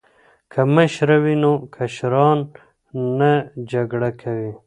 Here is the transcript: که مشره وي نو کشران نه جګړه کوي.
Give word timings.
که 0.51 0.61
مشره 0.75 1.17
وي 1.23 1.35
نو 1.43 1.53
کشران 1.75 2.39
نه 3.19 3.31
جګړه 3.71 4.09
کوي. 4.21 4.51